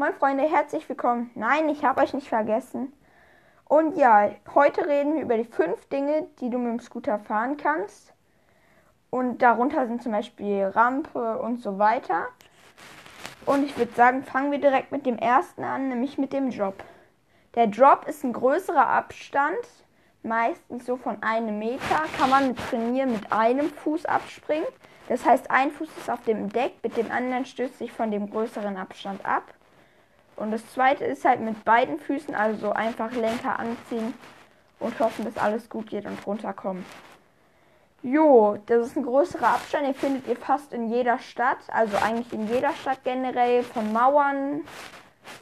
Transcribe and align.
Moin 0.00 0.14
Freunde, 0.14 0.44
herzlich 0.44 0.88
willkommen. 0.88 1.32
Nein, 1.34 1.68
ich 1.68 1.84
habe 1.84 2.00
euch 2.00 2.14
nicht 2.14 2.28
vergessen. 2.28 2.92
Und 3.64 3.96
ja, 3.96 4.30
heute 4.54 4.86
reden 4.86 5.16
wir 5.16 5.22
über 5.22 5.36
die 5.36 5.44
fünf 5.44 5.88
Dinge, 5.88 6.28
die 6.40 6.50
du 6.50 6.58
mit 6.58 6.70
dem 6.70 6.78
Scooter 6.78 7.18
fahren 7.18 7.56
kannst. 7.56 8.14
Und 9.10 9.42
darunter 9.42 9.88
sind 9.88 10.00
zum 10.00 10.12
Beispiel 10.12 10.66
Rampe 10.66 11.40
und 11.40 11.60
so 11.60 11.80
weiter. 11.80 12.28
Und 13.44 13.64
ich 13.64 13.76
würde 13.76 13.92
sagen, 13.92 14.22
fangen 14.22 14.52
wir 14.52 14.60
direkt 14.60 14.92
mit 14.92 15.04
dem 15.04 15.18
ersten 15.18 15.64
an, 15.64 15.88
nämlich 15.88 16.16
mit 16.16 16.32
dem 16.32 16.52
Drop. 16.52 16.84
Der 17.56 17.66
Drop 17.66 18.06
ist 18.06 18.22
ein 18.22 18.32
größerer 18.32 18.86
Abstand, 18.86 19.66
meistens 20.22 20.86
so 20.86 20.96
von 20.96 21.20
einem 21.24 21.58
Meter. 21.58 22.04
Kann 22.16 22.30
man 22.30 22.46
mit 22.46 22.58
Trainieren 22.70 23.10
mit 23.10 23.32
einem 23.32 23.68
Fuß 23.68 24.04
abspringen. 24.04 24.68
Das 25.08 25.26
heißt, 25.26 25.50
ein 25.50 25.72
Fuß 25.72 25.88
ist 25.96 26.08
auf 26.08 26.22
dem 26.22 26.50
Deck, 26.50 26.74
mit 26.84 26.96
dem 26.96 27.10
anderen 27.10 27.44
stößt 27.44 27.78
sich 27.78 27.90
von 27.90 28.12
dem 28.12 28.30
größeren 28.30 28.76
Abstand 28.76 29.26
ab. 29.26 29.42
Und 30.38 30.50
das 30.50 30.66
zweite 30.72 31.04
ist 31.04 31.24
halt 31.24 31.40
mit 31.40 31.64
beiden 31.64 31.98
Füßen, 31.98 32.34
also 32.34 32.72
einfach 32.72 33.12
Lenker 33.12 33.58
anziehen 33.58 34.14
und 34.78 34.98
hoffen, 35.00 35.24
dass 35.24 35.36
alles 35.36 35.68
gut 35.68 35.88
geht 35.88 36.06
und 36.06 36.24
runterkommen. 36.26 36.84
Jo, 38.02 38.58
das 38.66 38.86
ist 38.86 38.96
ein 38.96 39.02
größerer 39.02 39.48
Abstand, 39.48 39.86
den 39.86 39.94
findet 39.94 40.28
ihr 40.28 40.36
fast 40.36 40.72
in 40.72 40.88
jeder 40.88 41.18
Stadt, 41.18 41.58
also 41.68 41.96
eigentlich 41.96 42.32
in 42.32 42.46
jeder 42.46 42.72
Stadt 42.74 43.02
generell, 43.02 43.64
von 43.64 43.92
Mauern, 43.92 44.60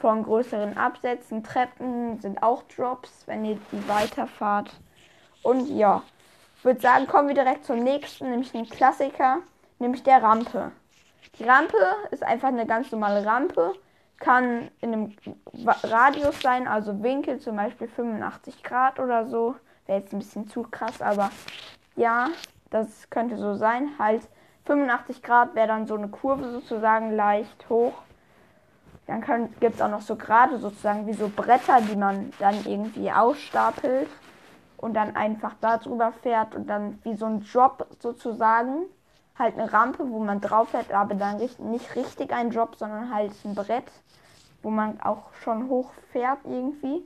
von 0.00 0.22
größeren 0.22 0.76
Absätzen, 0.76 1.42
Treppen 1.42 2.20
sind 2.20 2.42
auch 2.42 2.62
Drops, 2.74 3.24
wenn 3.26 3.44
ihr 3.44 3.58
die 3.72 3.88
weiterfahrt. 3.88 4.70
Und 5.42 5.68
ja, 5.68 6.02
ich 6.56 6.64
würde 6.64 6.80
sagen, 6.80 7.08
kommen 7.08 7.26
wir 7.28 7.34
direkt 7.34 7.64
zum 7.64 7.80
nächsten, 7.80 8.30
nämlich 8.30 8.54
ein 8.54 8.68
Klassiker 8.68 9.38
nämlich 9.78 10.02
der 10.02 10.22
Rampe. 10.22 10.72
Die 11.38 11.44
Rampe 11.44 11.76
ist 12.10 12.22
einfach 12.22 12.48
eine 12.48 12.66
ganz 12.66 12.90
normale 12.92 13.24
Rampe, 13.24 13.74
kann 14.24 14.70
in 14.80 14.92
einem 14.92 15.12
Radius 15.82 16.40
sein, 16.40 16.66
also 16.66 17.02
Winkel 17.02 17.40
zum 17.40 17.56
Beispiel 17.56 17.88
85 17.88 18.62
Grad 18.62 18.98
oder 18.98 19.26
so. 19.26 19.54
Wäre 19.86 20.00
jetzt 20.00 20.14
ein 20.14 20.20
bisschen 20.20 20.48
zu 20.48 20.62
krass, 20.62 21.02
aber 21.02 21.30
ja, 21.94 22.28
das 22.70 23.10
könnte 23.10 23.36
so 23.36 23.54
sein. 23.54 23.90
Halt 23.98 24.26
85 24.64 25.22
Grad 25.22 25.54
wäre 25.54 25.68
dann 25.68 25.86
so 25.86 25.94
eine 25.94 26.08
Kurve 26.08 26.50
sozusagen 26.50 27.14
leicht 27.14 27.68
hoch. 27.68 27.92
Dann 29.06 29.20
gibt 29.60 29.74
es 29.74 29.82
auch 29.82 29.90
noch 29.90 30.00
so 30.00 30.16
gerade 30.16 30.58
sozusagen 30.58 31.06
wie 31.06 31.12
so 31.12 31.28
Bretter, 31.28 31.82
die 31.82 31.96
man 31.96 32.32
dann 32.38 32.54
irgendwie 32.64 33.12
ausstapelt 33.12 34.08
und 34.78 34.94
dann 34.94 35.14
einfach 35.16 35.54
da 35.60 35.76
drüber 35.76 36.12
fährt 36.22 36.54
und 36.54 36.66
dann 36.66 36.98
wie 37.02 37.14
so 37.14 37.26
ein 37.26 37.40
Job 37.42 37.86
sozusagen 37.98 38.86
halt 39.38 39.58
eine 39.58 39.72
Rampe, 39.72 40.08
wo 40.08 40.18
man 40.20 40.40
drauf 40.40 40.70
fährt, 40.70 40.92
aber 40.92 41.14
dann 41.14 41.38
nicht 41.38 41.96
richtig 41.96 42.32
ein 42.32 42.50
Drop, 42.50 42.76
sondern 42.76 43.12
halt 43.12 43.32
ein 43.44 43.54
Brett, 43.54 43.90
wo 44.62 44.70
man 44.70 45.00
auch 45.00 45.32
schon 45.42 45.68
hochfährt 45.68 46.40
irgendwie. 46.44 47.02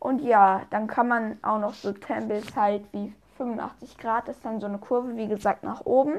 Und 0.00 0.22
ja, 0.22 0.62
dann 0.70 0.86
kann 0.86 1.08
man 1.08 1.38
auch 1.42 1.58
noch 1.58 1.74
so 1.74 1.92
Tempels 1.92 2.54
halt 2.54 2.84
wie 2.92 3.12
85 3.38 3.96
Grad 3.98 4.28
ist 4.28 4.44
dann 4.44 4.60
so 4.60 4.66
eine 4.66 4.78
Kurve, 4.78 5.16
wie 5.16 5.28
gesagt, 5.28 5.62
nach 5.62 5.86
oben. 5.86 6.18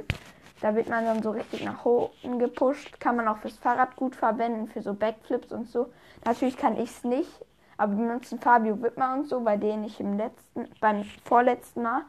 Da 0.61 0.75
wird 0.75 0.89
man 0.89 1.05
dann 1.05 1.21
so 1.21 1.31
richtig 1.31 1.63
nach 1.63 1.85
oben 1.85 2.39
gepusht. 2.39 2.99
Kann 2.99 3.15
man 3.15 3.27
auch 3.27 3.37
fürs 3.37 3.57
Fahrrad 3.57 3.95
gut 3.95 4.15
verwenden, 4.15 4.67
für 4.67 4.81
so 4.81 4.93
Backflips 4.93 5.51
und 5.51 5.69
so. 5.69 5.91
Natürlich 6.25 6.57
kann 6.57 6.77
ich 6.77 6.89
es 6.89 7.03
nicht, 7.03 7.31
aber 7.77 7.93
benutzen 7.93 8.39
Fabio 8.39 8.81
Wittmer 8.81 9.13
und 9.13 9.27
so, 9.27 9.41
bei 9.41 9.55
denen 9.55 9.83
ich 9.85 9.99
im 9.99 10.17
letzten, 10.17 10.67
beim 10.81 11.03
vorletzten 11.23 11.83
Mal 11.83 12.01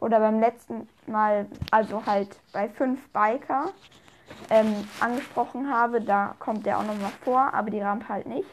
oder 0.00 0.18
beim 0.20 0.40
letzten 0.40 0.88
Mal, 1.06 1.46
also 1.70 2.04
halt 2.06 2.38
bei 2.52 2.68
fünf 2.68 3.08
Biker 3.10 3.70
ähm, 4.48 4.88
angesprochen 5.00 5.72
habe. 5.72 6.00
Da 6.00 6.34
kommt 6.38 6.66
der 6.66 6.78
auch 6.78 6.84
nochmal 6.84 7.12
vor, 7.22 7.52
aber 7.52 7.70
die 7.70 7.80
Rampe 7.80 8.08
halt 8.08 8.26
nicht. 8.26 8.48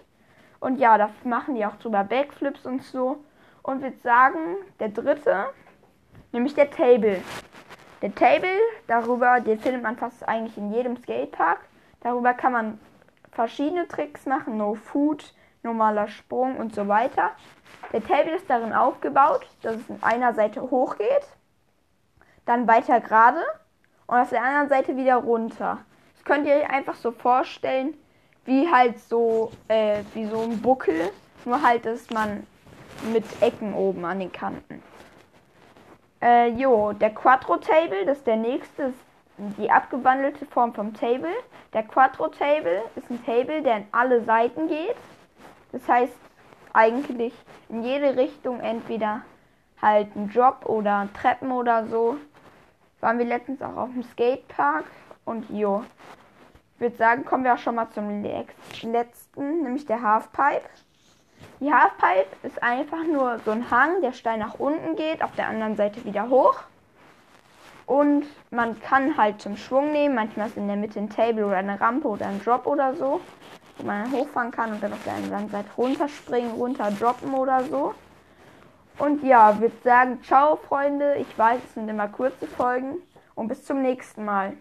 Und 0.59 0.80
ja, 0.80 0.98
da 0.98 1.09
machen 1.23 1.56
die 1.56 1.66
auch 1.66 1.75
drüber 1.78 2.03
Backflips 2.03 2.66
und 2.66 2.84
so. 2.84 3.23
Und 3.64 3.81
würde 3.81 3.98
sagen, 4.02 4.40
der 4.80 4.90
dritte, 4.90 5.45
nämlich 6.31 6.56
der 6.56 6.69
Table. 6.72 7.22
Der 8.02 8.13
Table, 8.13 8.50
darüber, 8.88 9.40
den 9.40 9.59
findet 9.59 9.84
man 9.84 9.97
fast 9.97 10.28
eigentlich 10.28 10.57
in 10.57 10.72
jedem 10.72 10.97
Skatepark. 10.97 11.59
Darüber 12.02 12.34
kann 12.34 12.53
man 12.53 12.80
verschiedene 13.31 13.88
Tricks 13.88 14.25
machen, 14.25 14.57
No 14.57 14.75
Food, 14.75 15.34
normaler 15.67 16.07
Sprung 16.07 16.57
und 16.57 16.73
so 16.73 16.88
weiter. 16.88 17.31
Der 17.94 18.03
Table 18.03 18.35
ist 18.35 18.50
darin 18.50 18.73
aufgebaut, 18.73 19.45
dass 19.61 19.75
es 19.75 19.89
in 19.89 20.01
einer 20.01 20.33
Seite 20.33 20.61
hochgeht 20.61 21.28
dann 22.47 22.67
weiter 22.67 23.00
gerade 23.00 23.41
und 24.07 24.17
auf 24.17 24.29
der 24.29 24.41
anderen 24.41 24.69
Seite 24.69 24.97
wieder 24.97 25.17
runter. 25.17 25.79
Das 26.16 26.23
könnt 26.25 26.47
ihr 26.47 26.56
euch 26.56 26.69
einfach 26.69 26.95
so 26.95 27.11
vorstellen, 27.11 27.94
wie 28.45 28.67
halt 28.72 29.00
so, 29.00 29.51
äh, 29.67 30.01
wie 30.13 30.25
so 30.25 30.41
ein 30.41 30.61
Buckel, 30.61 31.11
nur 31.45 31.61
halt, 31.61 31.85
dass 31.85 32.09
man 32.09 32.47
mit 33.11 33.25
Ecken 33.41 33.73
oben 33.73 34.03
an 34.06 34.19
den 34.19 34.31
Kanten. 34.31 34.81
Äh, 36.22 36.50
jo, 36.50 36.94
der 36.94 37.11
Quattro 37.11 37.57
Table, 37.57 38.06
das 38.06 38.19
ist 38.19 38.27
der 38.27 38.38
nächste, 38.38 38.94
die 39.38 39.69
abgewandelte 39.69 40.45
Form 40.47 40.73
vom 40.73 40.94
Table. 40.94 41.29
Der 41.73 41.83
Quattro 41.83 42.29
Table 42.29 42.81
ist 42.95 43.11
ein 43.11 43.23
Table, 43.23 43.61
der 43.61 43.77
in 43.77 43.88
alle 43.91 44.23
Seiten 44.23 44.67
geht. 44.67 44.95
Das 45.72 45.88
heißt 45.88 46.17
eigentlich 46.73 47.33
in 47.69 47.83
jede 47.83 48.16
Richtung 48.17 48.59
entweder 48.59 49.22
halt 49.81 50.16
ein 50.16 50.29
Drop 50.29 50.66
oder 50.66 51.07
Treppen 51.13 51.51
oder 51.51 51.88
so 51.88 52.17
waren 53.00 53.19
wir 53.19 53.25
letztens 53.25 53.61
auch 53.61 53.75
auf 53.75 53.89
dem 53.91 54.03
Skatepark 54.03 54.85
und 55.25 55.50
jo. 55.50 55.83
Ich 56.75 56.81
würde 56.81 56.95
sagen, 56.95 57.25
kommen 57.25 57.44
wir 57.44 57.53
auch 57.53 57.59
schon 57.59 57.75
mal 57.75 57.89
zum 57.89 58.23
letzten, 58.23 59.63
nämlich 59.63 59.85
der 59.85 60.01
Halfpipe. 60.01 60.67
Die 61.59 61.73
Halfpipe 61.73 62.27
ist 62.44 62.61
einfach 62.61 63.03
nur 63.03 63.39
so 63.45 63.51
ein 63.51 63.69
Hang, 63.69 64.01
der 64.01 64.13
steil 64.13 64.38
nach 64.38 64.56
unten 64.59 64.95
geht, 64.95 65.23
auf 65.23 65.33
der 65.35 65.47
anderen 65.47 65.75
Seite 65.75 66.03
wieder 66.06 66.29
hoch. 66.29 66.59
Und 67.88 68.25
man 68.51 68.79
kann 68.81 69.17
halt 69.17 69.41
zum 69.41 69.57
Schwung 69.57 69.91
nehmen, 69.91 70.13
manchmal 70.13 70.47
ist 70.47 70.57
in 70.57 70.67
der 70.67 70.75
Mitte 70.75 71.00
ein 71.00 71.09
Table 71.09 71.45
oder 71.45 71.57
eine 71.57 71.79
Rampe 71.79 72.07
oder 72.07 72.27
ein 72.27 72.44
Drop 72.44 72.67
oder 72.67 72.95
so, 72.95 73.22
wo 73.77 73.85
man 73.85 74.11
hochfahren 74.11 74.51
kann 74.51 74.73
und 74.73 74.83
dann 74.83 74.93
auf 74.93 75.03
der 75.03 75.13
anderen 75.13 75.49
Seite 75.49 75.69
runterspringen, 75.77 76.51
runter 76.51 76.91
droppen 76.91 77.33
oder 77.33 77.63
so. 77.63 77.93
Und 78.99 79.23
ja, 79.23 79.59
würde 79.59 79.75
sagen, 79.83 80.21
ciao 80.23 80.55
Freunde. 80.55 81.15
Ich 81.17 81.38
weiß, 81.38 81.61
es 81.63 81.73
sind 81.75 81.88
immer 81.88 82.07
kurze 82.07 82.47
Folgen 82.47 82.97
und 83.35 83.47
bis 83.47 83.63
zum 83.63 83.81
nächsten 83.81 84.25
Mal. 84.25 84.57